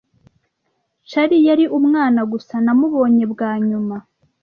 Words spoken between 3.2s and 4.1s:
bwa nyuma.